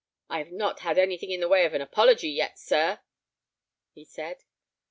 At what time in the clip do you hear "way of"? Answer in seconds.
1.47-1.75